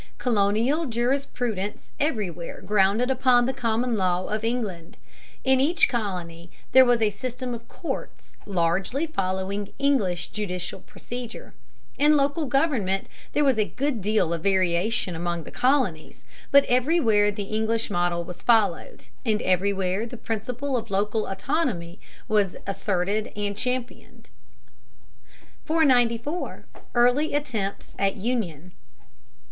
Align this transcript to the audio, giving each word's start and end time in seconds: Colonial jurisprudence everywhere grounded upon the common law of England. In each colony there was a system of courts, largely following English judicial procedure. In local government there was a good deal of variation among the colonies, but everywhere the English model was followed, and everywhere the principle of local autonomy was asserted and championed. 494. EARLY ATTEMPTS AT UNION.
Colonial 0.17 0.87
jurisprudence 0.87 1.91
everywhere 1.99 2.59
grounded 2.59 3.11
upon 3.11 3.45
the 3.45 3.53
common 3.53 3.95
law 3.95 4.25
of 4.29 4.43
England. 4.43 4.97
In 5.43 5.59
each 5.59 5.87
colony 5.87 6.49
there 6.71 6.85
was 6.85 7.03
a 7.03 7.11
system 7.11 7.53
of 7.53 7.67
courts, 7.67 8.35
largely 8.47 9.05
following 9.05 9.73
English 9.77 10.29
judicial 10.29 10.79
procedure. 10.79 11.53
In 11.99 12.17
local 12.17 12.47
government 12.47 13.09
there 13.33 13.43
was 13.43 13.59
a 13.59 13.67
good 13.75 14.01
deal 14.01 14.33
of 14.33 14.41
variation 14.41 15.15
among 15.15 15.43
the 15.43 15.51
colonies, 15.51 16.23
but 16.49 16.65
everywhere 16.65 17.29
the 17.31 17.43
English 17.43 17.91
model 17.91 18.23
was 18.23 18.41
followed, 18.41 19.05
and 19.23 19.39
everywhere 19.43 20.07
the 20.07 20.17
principle 20.17 20.77
of 20.77 20.89
local 20.89 21.27
autonomy 21.27 21.99
was 22.27 22.55
asserted 22.65 23.31
and 23.35 23.55
championed. 23.55 24.31
494. 25.65 26.65
EARLY 26.95 27.35
ATTEMPTS 27.35 27.93
AT 27.99 28.15
UNION. 28.17 28.71